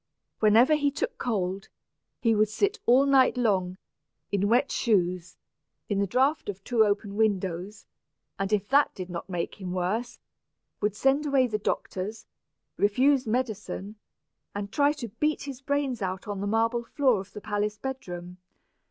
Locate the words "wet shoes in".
4.49-5.99